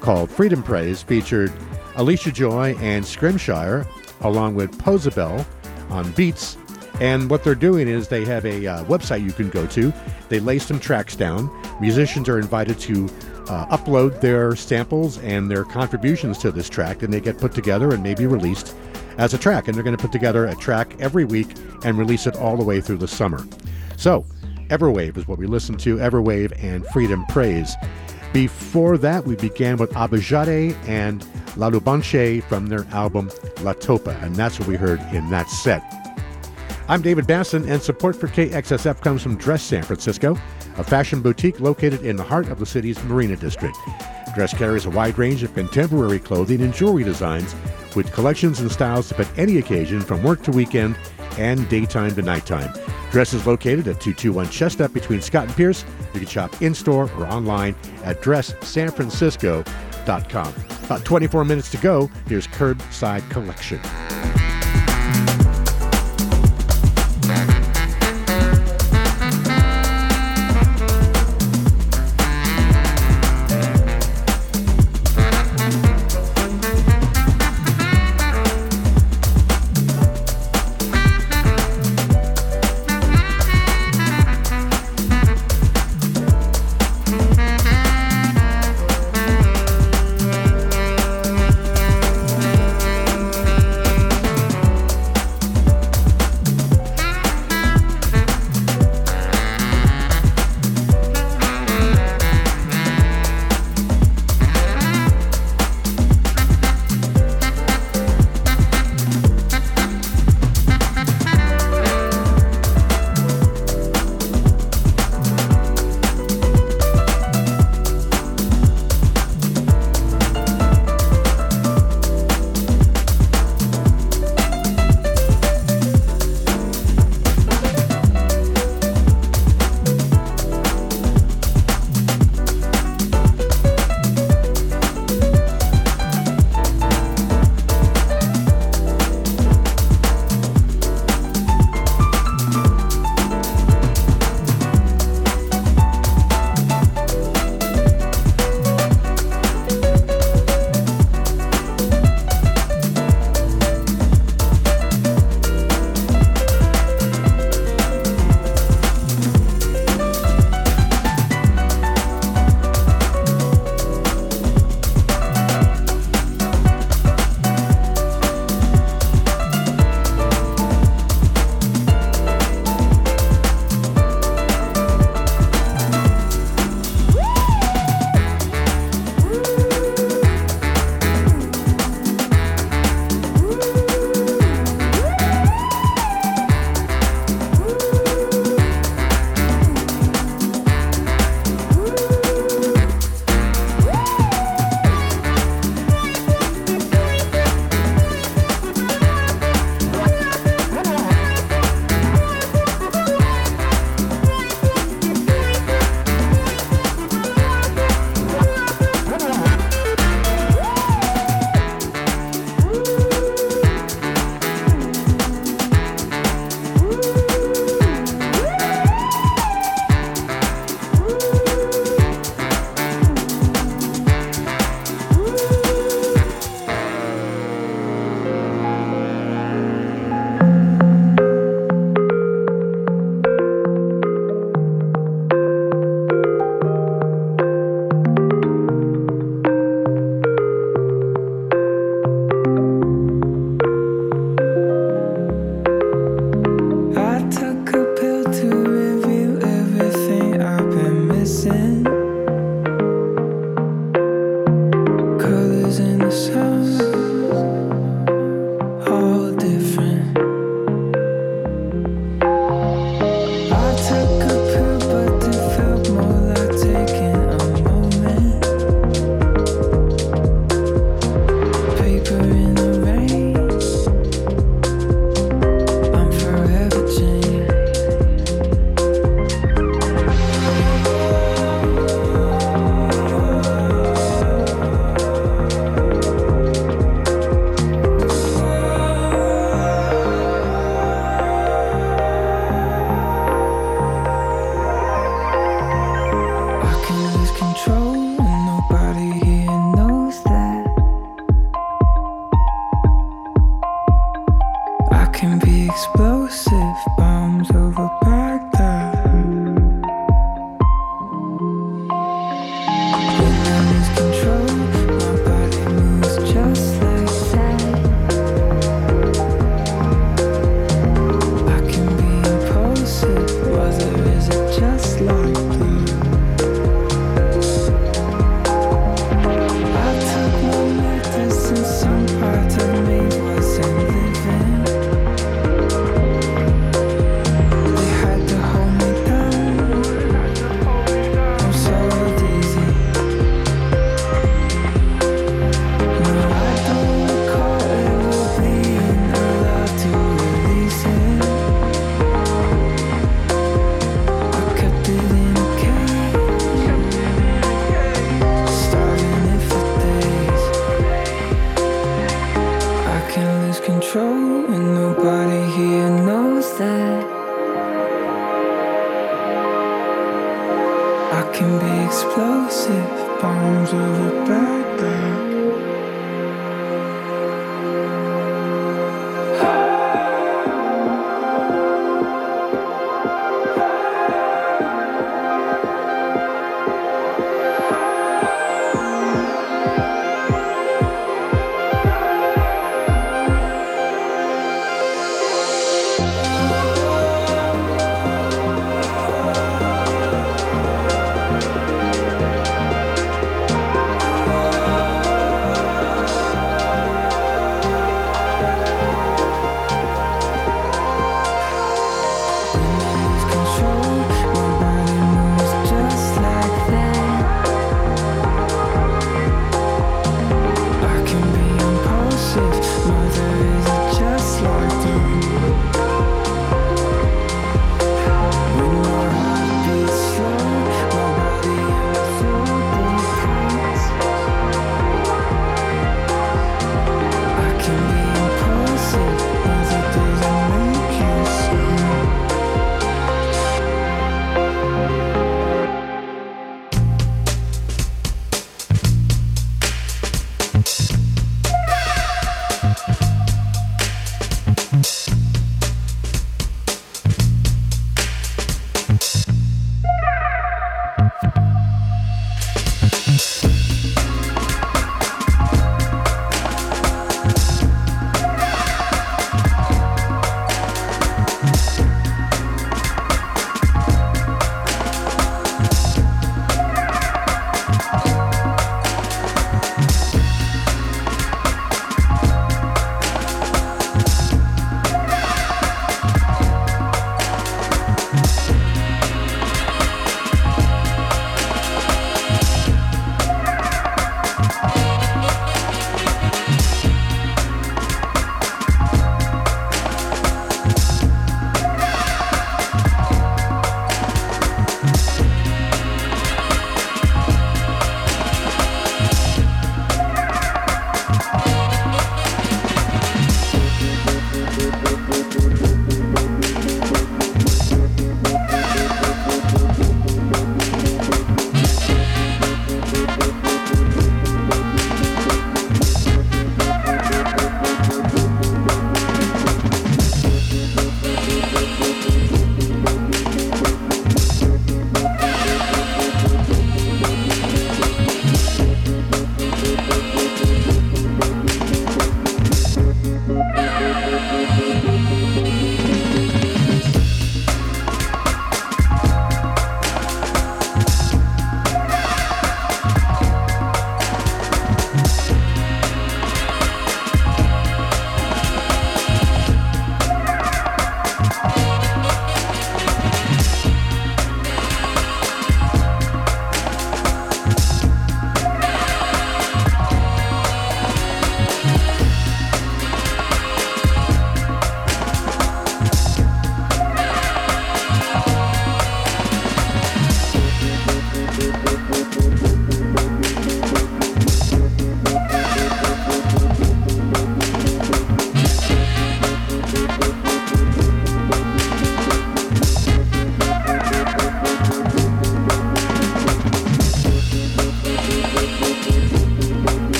called 0.00 0.30
Freedom 0.30 0.62
Praise, 0.62 1.02
featured 1.02 1.52
Alicia 1.96 2.32
Joy 2.32 2.76
and 2.80 3.04
Scrimshire, 3.04 3.86
along 4.22 4.54
with 4.54 4.72
Posabel 4.78 5.44
on 5.90 6.10
beats 6.12 6.56
and 7.00 7.28
what 7.28 7.42
they're 7.42 7.54
doing 7.54 7.88
is 7.88 8.08
they 8.08 8.24
have 8.24 8.44
a 8.44 8.66
uh, 8.66 8.84
website 8.84 9.24
you 9.24 9.32
can 9.32 9.50
go 9.50 9.66
to. 9.68 9.92
They 10.28 10.40
lay 10.40 10.58
some 10.58 10.78
tracks 10.78 11.16
down. 11.16 11.50
Musicians 11.80 12.28
are 12.28 12.38
invited 12.38 12.78
to 12.80 13.06
uh, 13.48 13.76
upload 13.76 14.20
their 14.20 14.54
samples 14.54 15.18
and 15.18 15.50
their 15.50 15.64
contributions 15.64 16.38
to 16.38 16.52
this 16.52 16.68
track, 16.68 17.02
and 17.02 17.12
they 17.12 17.20
get 17.20 17.38
put 17.38 17.52
together 17.52 17.92
and 17.92 18.02
maybe 18.02 18.26
released 18.26 18.74
as 19.18 19.34
a 19.34 19.38
track. 19.38 19.66
And 19.66 19.76
they're 19.76 19.84
going 19.84 19.96
to 19.96 20.02
put 20.02 20.12
together 20.12 20.46
a 20.46 20.54
track 20.54 20.94
every 21.00 21.24
week 21.24 21.48
and 21.84 21.98
release 21.98 22.26
it 22.26 22.36
all 22.36 22.56
the 22.56 22.64
way 22.64 22.80
through 22.80 22.98
the 22.98 23.08
summer. 23.08 23.44
So, 23.96 24.24
Everwave 24.68 25.16
is 25.16 25.28
what 25.28 25.38
we 25.38 25.46
listen 25.46 25.76
to 25.78 25.96
Everwave 25.96 26.52
and 26.62 26.86
Freedom 26.86 27.26
Praise. 27.26 27.74
Before 28.32 28.98
that, 28.98 29.24
we 29.24 29.36
began 29.36 29.76
with 29.76 29.90
Abajade 29.92 30.74
and 30.88 31.20
Lalubanche 31.56 32.42
from 32.44 32.66
their 32.66 32.84
album 32.86 33.28
Latopa, 33.58 34.20
and 34.22 34.34
that's 34.34 34.58
what 34.58 34.68
we 34.68 34.76
heard 34.76 35.00
in 35.12 35.28
that 35.30 35.48
set. 35.48 36.03
I'm 36.86 37.00
David 37.00 37.24
Basson, 37.24 37.66
and 37.66 37.80
support 37.80 38.14
for 38.14 38.28
KXSF 38.28 39.00
comes 39.00 39.22
from 39.22 39.38
Dress 39.38 39.62
San 39.62 39.82
Francisco, 39.82 40.36
a 40.76 40.84
fashion 40.84 41.22
boutique 41.22 41.58
located 41.58 42.02
in 42.02 42.16
the 42.16 42.22
heart 42.22 42.48
of 42.48 42.58
the 42.58 42.66
city's 42.66 43.02
Marina 43.04 43.36
District. 43.36 43.74
Dress 44.34 44.52
carries 44.52 44.84
a 44.84 44.90
wide 44.90 45.16
range 45.16 45.42
of 45.42 45.54
contemporary 45.54 46.18
clothing 46.18 46.60
and 46.60 46.74
jewelry 46.74 47.02
designs 47.02 47.54
with 47.96 48.12
collections 48.12 48.60
and 48.60 48.70
styles 48.70 49.08
to 49.08 49.14
fit 49.14 49.28
any 49.38 49.56
occasion 49.56 50.02
from 50.02 50.22
work 50.22 50.42
to 50.42 50.50
weekend 50.50 50.94
and 51.38 51.66
daytime 51.70 52.14
to 52.16 52.22
nighttime. 52.22 52.70
Dress 53.10 53.32
is 53.32 53.46
located 53.46 53.88
at 53.88 54.02
221 54.02 54.50
Chestnut 54.50 54.92
between 54.92 55.22
Scott 55.22 55.46
and 55.46 55.56
Pierce. 55.56 55.86
You 56.12 56.20
can 56.20 56.28
shop 56.28 56.60
in 56.60 56.74
store 56.74 57.10
or 57.16 57.26
online 57.28 57.74
at 58.02 58.20
dresssanfrancisco.com. 58.20 60.54
About 60.84 61.02
24 61.06 61.46
minutes 61.46 61.70
to 61.70 61.78
go. 61.78 62.10
Here's 62.26 62.46
Kerbside 62.48 63.26
Collection. 63.30 63.80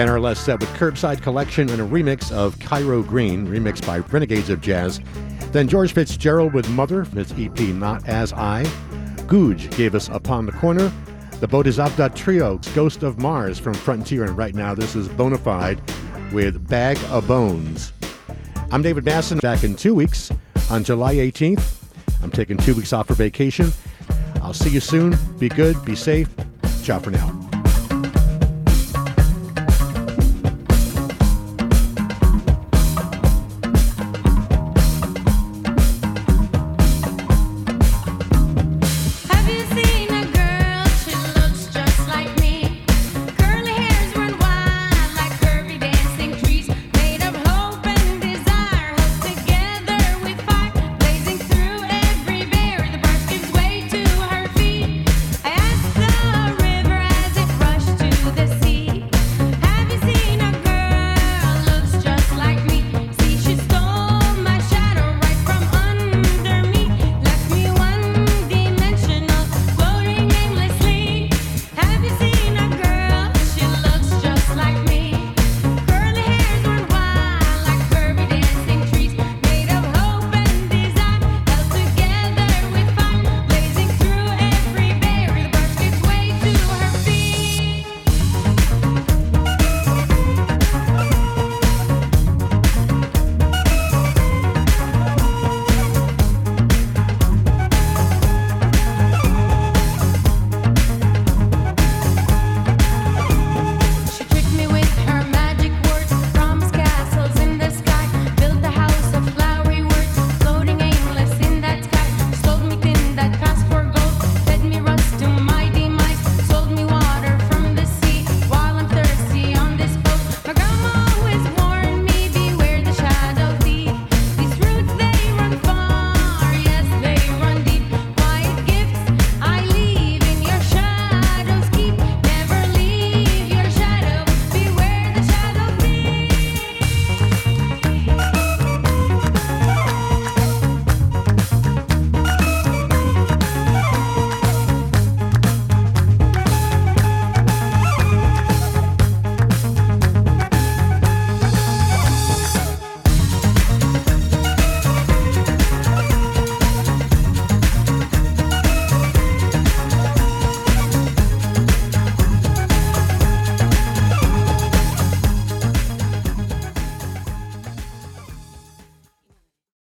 Began 0.00 0.24
our 0.24 0.34
set 0.34 0.58
with 0.60 0.70
Kerbside 0.70 1.20
Collection 1.20 1.68
and 1.68 1.78
a 1.78 1.84
remix 1.84 2.32
of 2.32 2.58
Cairo 2.58 3.02
Green, 3.02 3.46
remixed 3.46 3.86
by 3.86 3.98
Renegades 3.98 4.48
of 4.48 4.62
Jazz. 4.62 4.98
Then 5.52 5.68
George 5.68 5.92
Fitzgerald 5.92 6.54
with 6.54 6.66
Mother, 6.70 7.04
his 7.04 7.32
EP 7.32 7.58
Not 7.74 8.08
As 8.08 8.32
I. 8.32 8.64
Goodge 9.26 9.68
gave 9.76 9.94
us 9.94 10.08
Upon 10.08 10.46
the 10.46 10.52
Corner. 10.52 10.90
The 11.40 11.46
Bodhisattwa 11.46 12.14
Trio, 12.14 12.56
Ghost 12.74 13.02
of 13.02 13.18
Mars 13.18 13.58
from 13.58 13.74
Frontier, 13.74 14.24
and 14.24 14.38
right 14.38 14.54
now 14.54 14.74
this 14.74 14.96
is 14.96 15.06
Bona 15.06 15.36
Fide 15.36 15.82
with 16.32 16.66
Bag 16.66 16.96
of 17.10 17.28
Bones. 17.28 17.92
I'm 18.72 18.80
David 18.80 19.04
Basson, 19.04 19.38
back 19.42 19.64
in 19.64 19.76
two 19.76 19.94
weeks 19.94 20.32
on 20.70 20.82
July 20.82 21.16
18th. 21.16 21.92
I'm 22.22 22.30
taking 22.30 22.56
two 22.56 22.74
weeks 22.74 22.94
off 22.94 23.08
for 23.08 23.14
vacation. 23.14 23.70
I'll 24.36 24.54
see 24.54 24.70
you 24.70 24.80
soon. 24.80 25.18
Be 25.38 25.50
good, 25.50 25.84
be 25.84 25.94
safe. 25.94 26.30
Ciao 26.82 27.00
for 27.00 27.10
now. 27.10 27.39